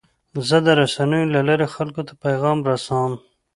زه 0.47 0.57
د 0.65 0.67
رسنیو 0.81 1.31
له 1.35 1.41
لارې 1.47 1.67
خلکو 1.75 2.01
ته 2.07 2.13
پیغام 2.23 2.57
رسوم. 2.69 3.13